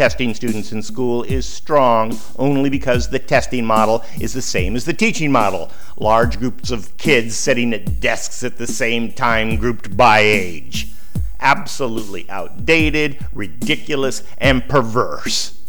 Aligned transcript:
testing 0.00 0.32
students 0.32 0.72
in 0.72 0.80
school 0.80 1.24
is 1.24 1.46
strong 1.46 2.18
only 2.38 2.70
because 2.70 3.10
the 3.10 3.18
testing 3.18 3.66
model 3.66 4.02
is 4.18 4.32
the 4.32 4.40
same 4.40 4.74
as 4.74 4.86
the 4.86 4.94
teaching 4.94 5.30
model. 5.30 5.70
Large 5.98 6.38
groups 6.38 6.70
of 6.70 6.96
kids 6.96 7.36
sitting 7.36 7.74
at 7.74 8.00
desks 8.00 8.42
at 8.42 8.56
the 8.56 8.66
same 8.66 9.12
time, 9.12 9.56
grouped 9.56 9.94
by 9.98 10.20
age. 10.20 10.90
Absolutely 11.38 12.24
outdated, 12.30 13.18
ridiculous, 13.34 14.22
and 14.38 14.66
perverse. 14.66 15.60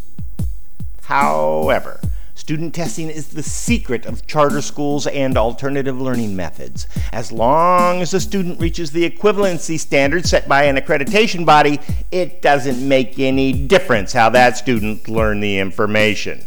However, 1.01 1.99
Student 2.41 2.73
testing 2.73 3.11
is 3.11 3.27
the 3.27 3.43
secret 3.43 4.07
of 4.07 4.25
charter 4.25 4.63
schools 4.63 5.05
and 5.05 5.37
alternative 5.37 6.01
learning 6.01 6.35
methods. 6.35 6.87
As 7.13 7.31
long 7.31 8.01
as 8.01 8.15
a 8.15 8.19
student 8.19 8.59
reaches 8.59 8.89
the 8.89 9.07
equivalency 9.07 9.79
standard 9.79 10.25
set 10.25 10.49
by 10.49 10.63
an 10.63 10.75
accreditation 10.75 11.45
body, 11.45 11.79
it 12.11 12.41
doesn't 12.41 12.85
make 12.85 13.19
any 13.19 13.53
difference 13.53 14.11
how 14.11 14.31
that 14.31 14.57
student 14.57 15.07
learned 15.07 15.43
the 15.43 15.59
information. 15.59 16.43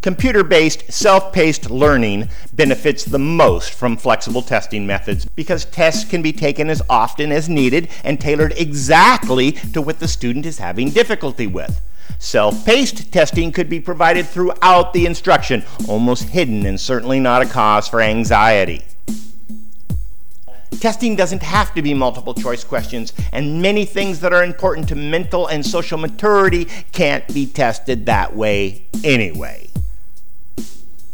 Computer 0.00 0.44
based, 0.44 0.92
self 0.92 1.32
paced 1.32 1.68
learning 1.68 2.28
benefits 2.52 3.04
the 3.04 3.18
most 3.18 3.72
from 3.72 3.96
flexible 3.96 4.42
testing 4.42 4.86
methods 4.86 5.24
because 5.24 5.64
tests 5.64 6.08
can 6.08 6.22
be 6.22 6.32
taken 6.32 6.70
as 6.70 6.80
often 6.88 7.32
as 7.32 7.48
needed 7.48 7.88
and 8.04 8.20
tailored 8.20 8.54
exactly 8.56 9.50
to 9.72 9.82
what 9.82 9.98
the 9.98 10.06
student 10.06 10.46
is 10.46 10.58
having 10.58 10.90
difficulty 10.90 11.48
with. 11.48 11.80
Self 12.18 12.64
paced 12.64 13.12
testing 13.12 13.52
could 13.52 13.68
be 13.68 13.80
provided 13.80 14.26
throughout 14.26 14.92
the 14.92 15.06
instruction, 15.06 15.62
almost 15.88 16.30
hidden 16.30 16.64
and 16.66 16.80
certainly 16.80 17.20
not 17.20 17.42
a 17.42 17.46
cause 17.46 17.86
for 17.86 18.00
anxiety. 18.00 18.82
Testing 20.80 21.16
doesn't 21.16 21.42
have 21.42 21.74
to 21.74 21.82
be 21.82 21.94
multiple 21.94 22.34
choice 22.34 22.64
questions, 22.64 23.12
and 23.32 23.62
many 23.62 23.84
things 23.84 24.20
that 24.20 24.32
are 24.32 24.44
important 24.44 24.88
to 24.88 24.94
mental 24.94 25.46
and 25.46 25.64
social 25.64 25.98
maturity 25.98 26.66
can't 26.92 27.26
be 27.32 27.46
tested 27.46 28.06
that 28.06 28.34
way 28.34 28.86
anyway. 29.02 29.68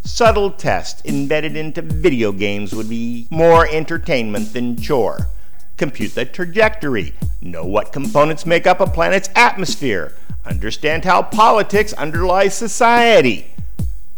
Subtle 0.03 0.51
tests 0.51 1.03
embedded 1.05 1.57
into 1.57 1.83
video 1.83 2.33
games 2.33 2.75
would 2.75 2.89
be 2.89 3.27
more 3.31 3.67
entertainment 3.69 4.53
than 4.53 4.77
chore. 4.77 5.29
Compute 5.77 6.15
the 6.15 6.25
trajectory, 6.25 7.15
know 7.41 7.65
what 7.65 7.93
components 7.93 8.45
make 8.45 8.67
up 8.67 8.81
a 8.81 8.87
planet's 8.87 9.31
atmosphere, 9.35 10.15
understand 10.45 11.05
how 11.05 11.23
politics 11.23 11.93
underlies 11.93 12.55
society. 12.55 13.53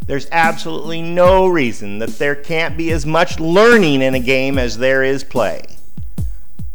There's 0.07 0.27
absolutely 0.33 1.01
no 1.01 1.47
reason 1.47 1.99
that 2.01 2.19
there 2.19 2.35
can't 2.35 2.77
be 2.77 2.91
as 2.91 3.07
much 3.07 3.39
learning 3.39 4.03
in 4.03 4.15
a 4.15 4.21
game 4.21 4.59
as 4.59 4.79
there 4.79 5.05
is 5.05 5.23
play. 5.23 5.65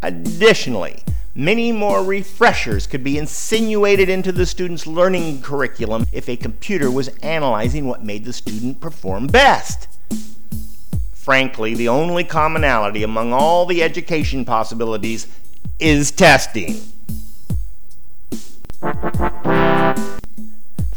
Additionally, 0.01 1.03
many 1.35 1.71
more 1.71 2.03
refreshers 2.03 2.87
could 2.87 3.03
be 3.03 3.17
insinuated 3.17 4.09
into 4.09 4.31
the 4.31 4.45
student's 4.45 4.87
learning 4.87 5.41
curriculum 5.41 6.05
if 6.11 6.29
a 6.29 6.37
computer 6.37 6.89
was 6.89 7.09
analyzing 7.21 7.85
what 7.85 8.03
made 8.03 8.23
the 8.23 8.33
student 8.33 8.79
perform 8.79 9.27
best. 9.27 9.87
Frankly, 11.13 11.75
the 11.75 11.89
only 11.89 12.23
commonality 12.23 13.03
among 13.03 13.33
all 13.33 13.65
the 13.65 13.83
education 13.83 14.45
possibilities 14.45 15.27
is 15.79 16.11
testing. 16.11 16.79